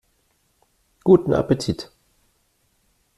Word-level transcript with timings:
Guten 1.03 1.31
Appetit! 1.31 1.91